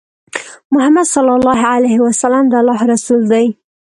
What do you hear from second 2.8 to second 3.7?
رسول دی